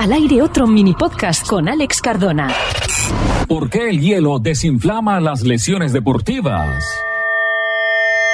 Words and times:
Al 0.00 0.14
aire 0.14 0.40
otro 0.40 0.66
mini 0.66 0.94
podcast 0.94 1.46
con 1.46 1.68
Alex 1.68 2.00
Cardona. 2.00 2.48
¿Por 3.46 3.68
qué 3.68 3.90
el 3.90 4.00
hielo 4.00 4.38
desinflama 4.38 5.20
las 5.20 5.42
lesiones 5.42 5.92
deportivas? 5.92 6.86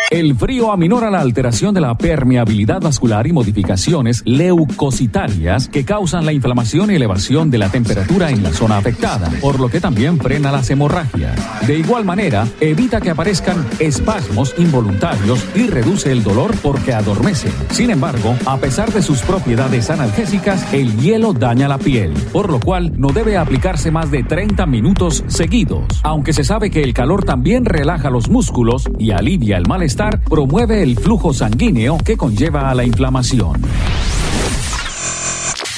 El 0.09 0.37
frío 0.37 0.71
aminora 0.71 1.11
la 1.11 1.21
alteración 1.21 1.75
de 1.75 1.81
la 1.81 1.99
permeabilidad 1.99 2.81
vascular 2.81 3.27
y 3.27 3.33
modificaciones 3.33 4.23
leucocitarias 4.25 5.69
que 5.69 5.85
causan 5.85 6.25
la 6.25 6.33
inflamación 6.33 6.93
y 6.93 6.95
elevación 6.95 7.51
de 7.51 7.59
la 7.59 7.71
temperatura 7.71 8.31
en 8.31 8.45
la 8.45 8.53
zona 8.53 8.79
afectada, 8.79 9.29
por 9.41 9.59
lo 9.59 9.69
que 9.69 9.81
también 9.81 10.19
frena 10.19 10.53
las 10.53 10.71
hemorragias. 10.71 11.35
De 11.67 11.77
igual 11.77 12.05
manera, 12.05 12.47
evita 12.61 13.01
que 13.01 13.11
aparezcan 13.11 13.67
espasmos 13.81 14.55
involuntarios 14.59 15.45
y 15.57 15.67
reduce 15.67 16.13
el 16.13 16.23
dolor 16.23 16.55
porque 16.63 16.95
adormece. 16.95 17.51
Sin 17.71 17.91
embargo, 17.91 18.37
a 18.47 18.59
pesar 18.59 18.93
de 18.93 19.03
sus 19.03 19.23
propiedades 19.23 19.91
analgésicas, 19.91 20.73
el 20.73 20.97
hielo 21.01 21.33
daña 21.33 21.67
la 21.67 21.79
piel, 21.79 22.13
por 22.33 22.49
lo 22.49 22.61
cual 22.61 22.93
no 22.97 23.09
debe 23.09 23.37
aplicarse 23.37 23.91
más 23.91 24.13
de 24.13 24.23
30 24.23 24.67
minutos 24.67 25.25
seguidos. 25.27 25.85
Aunque 26.05 26.33
se 26.33 26.45
sabe 26.45 26.71
que 26.71 26.85
el 26.85 26.95
calor 26.95 27.25
también 27.25 27.65
relaja 27.65 28.09
los 28.09 28.29
músculos 28.29 28.89
y 29.01 29.11
alivia 29.11 29.57
el 29.57 29.67
malestar, 29.67 29.96
promueve 30.29 30.83
el 30.83 30.97
flujo 30.97 31.33
sanguíneo 31.33 31.99
que 31.99 32.17
conlleva 32.17 32.71
a 32.71 32.75
la 32.75 32.85
inflamación. 32.85 33.63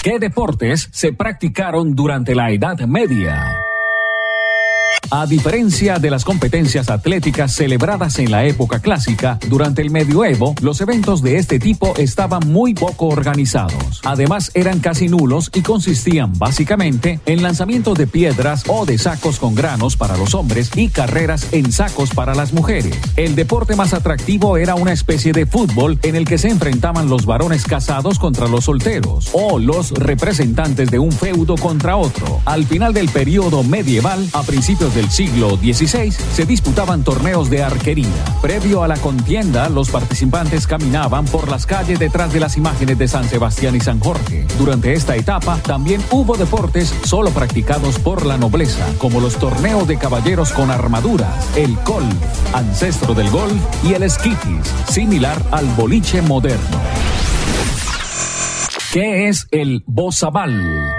¿Qué 0.03 0.19
deportes 0.19 0.89
se 0.91 1.13
practicaron 1.13 1.95
durante 1.95 2.35
la 2.35 2.51
Edad 2.51 2.79
Media? 2.81 3.68
A 5.11 5.25
diferencia 5.25 5.99
de 5.99 6.11
las 6.11 6.23
competencias 6.23 6.91
atléticas 6.91 7.55
celebradas 7.55 8.19
en 8.19 8.31
la 8.31 8.45
época 8.45 8.81
clásica, 8.81 9.39
durante 9.49 9.81
el 9.81 9.91
medioevo, 9.91 10.55
los 10.61 10.83
eventos 10.83 11.23
de 11.23 11.39
este 11.39 11.59
tipo 11.59 11.95
estaban 11.97 12.47
muy 12.53 12.75
poco 12.75 13.07
organizados. 13.07 14.03
Además, 14.05 14.51
eran 14.53 14.81
casi 14.81 15.09
nulos 15.09 15.51
y 15.55 15.63
consistían 15.63 16.39
básicamente 16.39 17.21
en 17.25 17.43
lanzamiento 17.43 17.95
de 17.95 18.07
piedras 18.07 18.65
o 18.69 18.85
de 18.85 18.99
sacos 18.99 19.39
con 19.39 19.55
granos 19.55 19.97
para 19.97 20.19
los 20.19 20.35
hombres 20.35 20.71
y 20.77 20.89
carreras 20.89 21.55
en 21.55 21.73
sacos 21.73 22.11
para 22.11 22.35
las 22.35 22.53
mujeres. 22.53 22.95
El 23.17 23.35
deporte 23.35 23.77
más 23.77 23.95
atractivo 23.95 24.59
era 24.59 24.75
una 24.75 24.93
especie 24.93 25.33
de 25.33 25.47
fútbol 25.47 25.99
en 26.03 26.17
el 26.17 26.27
que 26.27 26.37
se 26.37 26.49
enfrentaban 26.49 27.09
los 27.09 27.25
varones 27.25 27.65
casados 27.65 28.19
contra 28.19 28.47
los 28.47 28.67
solteros 28.67 29.31
o 29.33 29.59
los 29.59 29.93
representantes 29.93 30.91
de 30.91 30.99
un 30.99 31.13
feudo 31.13 31.57
contra 31.57 31.97
otro. 31.97 32.43
Al 32.45 32.67
final 32.67 32.93
del 32.93 33.09
periodo 33.09 33.63
medieval, 33.63 34.29
a 34.35 34.43
principios 34.43 34.95
de 34.95 34.98
del 34.99 35.11
siglo 35.13 35.51
XVI 35.51 36.11
se 36.11 36.45
disputaban 36.45 37.05
torneos 37.05 37.49
de 37.51 37.63
arquería. 37.63 38.09
Previo 38.43 38.83
a 38.83 38.89
la 38.89 38.97
contienda, 38.97 39.69
los 39.69 39.91
participantes 39.91 40.67
caminaban 40.67 41.25
por 41.27 41.49
las 41.49 41.67
calles 41.67 42.01
detrás 42.01 42.33
de 42.33 42.41
las 42.41 42.57
imágenes 42.57 42.99
de 42.99 43.07
San 43.07 43.29
Sebastián 43.29 43.77
y 43.77 43.81
San 43.81 44.01
Jorge. 44.01 44.45
Durante 44.59 44.95
esta 44.95 45.15
etapa 45.15 45.59
también 45.59 46.03
hubo 46.11 46.37
deportes 46.37 46.93
solo 47.05 47.31
practicados 47.31 48.01
por 48.01 48.27
la 48.27 48.39
nobleza, 48.39 48.85
como 48.99 49.21
los 49.21 49.37
torneos 49.37 49.87
de 49.87 49.99
caballeros 49.99 50.51
con 50.51 50.69
armaduras, 50.69 51.57
el 51.57 51.77
golf, 51.85 52.13
ancestro 52.53 53.15
del 53.15 53.31
golf, 53.31 53.55
y 53.85 53.95
el 53.95 54.03
esquitis, 54.03 54.67
similar 54.89 55.41
al 55.53 55.67
boliche 55.77 56.23
moderno. 56.23 56.81
¿Qué 58.93 59.29
es 59.29 59.47
el 59.53 59.85
bozabal? 59.87 60.98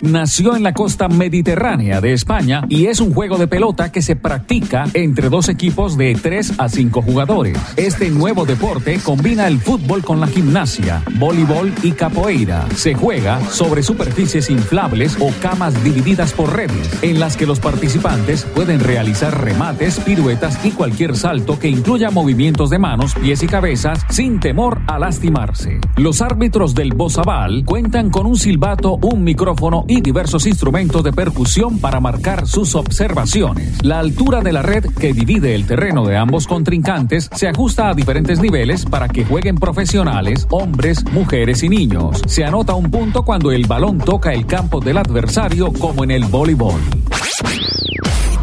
Nació 0.00 0.56
en 0.56 0.62
la 0.62 0.72
costa 0.72 1.08
mediterránea 1.08 2.00
de 2.00 2.12
España 2.12 2.64
y 2.68 2.86
es 2.86 3.00
un 3.00 3.12
juego 3.12 3.36
de 3.36 3.46
pelota 3.46 3.92
que 3.92 4.02
se 4.02 4.16
practica 4.16 4.84
entre 4.94 5.28
dos 5.28 5.48
equipos 5.48 5.96
de 5.96 6.14
3 6.14 6.54
a 6.58 6.68
5 6.68 7.02
jugadores. 7.02 7.58
Este 7.76 8.10
nuevo 8.10 8.44
deporte 8.44 8.98
combina 9.02 9.46
el 9.46 9.58
fútbol 9.58 10.02
con 10.02 10.20
la 10.20 10.26
gimnasia, 10.26 11.02
voleibol 11.18 11.72
y 11.82 11.92
capoeira. 11.92 12.66
Se 12.74 12.94
juega 12.94 13.40
sobre 13.50 13.82
superficies 13.82 14.50
inflables 14.50 15.16
o 15.20 15.30
camas 15.40 15.82
divididas 15.84 16.32
por 16.32 16.54
redes, 16.54 17.02
en 17.02 17.20
las 17.20 17.36
que 17.36 17.46
los 17.46 17.60
participantes 17.60 18.44
pueden 18.44 18.80
realizar 18.80 19.44
remates, 19.44 20.00
piruetas 20.00 20.64
y 20.64 20.70
cualquier 20.70 21.16
salto 21.16 21.58
que 21.58 21.68
incluya 21.68 22.10
movimientos 22.10 22.70
de 22.70 22.78
manos, 22.78 23.14
pies 23.14 23.42
y 23.42 23.46
cabezas 23.46 24.00
sin 24.08 24.40
temor 24.40 24.80
a 24.86 24.98
lastimarse. 24.98 25.80
Los 25.96 26.22
árbitros 26.22 26.74
del 26.74 26.94
Bozabal 26.94 27.64
cuentan 27.64 28.10
con 28.10 28.26
un 28.26 28.36
silbato, 28.36 28.98
un 29.02 29.22
micrófono 29.24 29.81
y 29.86 30.00
diversos 30.00 30.46
instrumentos 30.46 31.02
de 31.02 31.12
percusión 31.12 31.78
para 31.78 32.00
marcar 32.00 32.46
sus 32.46 32.74
observaciones. 32.74 33.84
La 33.84 33.98
altura 33.98 34.40
de 34.40 34.52
la 34.52 34.62
red 34.62 34.84
que 34.84 35.12
divide 35.12 35.54
el 35.54 35.66
terreno 35.66 36.04
de 36.04 36.16
ambos 36.16 36.46
contrincantes 36.46 37.28
se 37.34 37.48
ajusta 37.48 37.88
a 37.88 37.94
diferentes 37.94 38.40
niveles 38.40 38.84
para 38.84 39.08
que 39.08 39.24
jueguen 39.24 39.56
profesionales, 39.56 40.46
hombres, 40.50 41.04
mujeres 41.12 41.62
y 41.62 41.68
niños. 41.68 42.20
Se 42.26 42.44
anota 42.44 42.74
un 42.74 42.90
punto 42.90 43.22
cuando 43.24 43.52
el 43.52 43.66
balón 43.66 43.98
toca 43.98 44.32
el 44.32 44.46
campo 44.46 44.80
del 44.80 44.98
adversario 44.98 45.72
como 45.72 46.04
en 46.04 46.10
el 46.10 46.24
voleibol. 46.24 46.80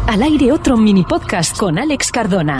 Al 0.06 0.22
aire 0.22 0.50
otro 0.52 0.76
mini 0.76 1.04
podcast 1.04 1.56
con 1.56 1.78
Alex 1.78 2.10
Cardona. 2.10 2.58